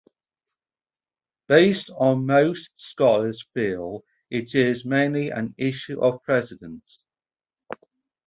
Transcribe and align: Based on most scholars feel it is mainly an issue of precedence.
Based 1.47 1.91
on 1.91 2.25
most 2.25 2.71
scholars 2.75 3.45
feel 3.53 4.03
it 4.31 4.55
is 4.55 4.83
mainly 4.83 5.29
an 5.29 5.53
issue 5.59 6.01
of 6.01 6.23
precedence. 6.23 6.97